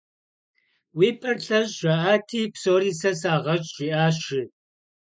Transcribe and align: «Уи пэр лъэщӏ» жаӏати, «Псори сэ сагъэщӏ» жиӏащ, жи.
«Уи 0.97 1.09
пэр 1.19 1.37
лъэщӏ» 1.45 1.73
жаӏати, 1.81 2.51
«Псори 2.53 2.91
сэ 2.99 3.11
сагъэщӏ» 3.19 3.69
жиӏащ, 3.75 4.15
жи. 4.25 4.43